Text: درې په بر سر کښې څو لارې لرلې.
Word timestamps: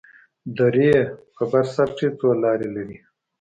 درې 0.57 0.91
په 1.35 1.43
بر 1.51 1.65
سر 1.73 1.89
کښې 1.97 2.09
څو 2.19 2.29
لارې 2.43 2.67
لرلې. 2.75 2.99